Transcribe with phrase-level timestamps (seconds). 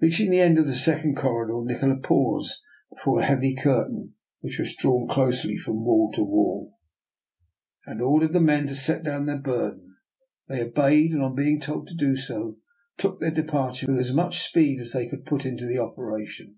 [0.00, 2.60] Reaching the end of the second cor ridor, Nikola paused
[2.94, 6.76] before a heavy curtain which was drawn closely from wall to wall.
[7.86, 7.94] DR.
[7.94, 8.00] NIKOLA'S EXPERIMENT.
[8.02, 9.96] i6l and ordered the men to set down their burden.
[10.46, 12.58] They obeyed; and, on being told to do so,
[12.98, 16.56] took their departure with as much speed as they could put into the operation.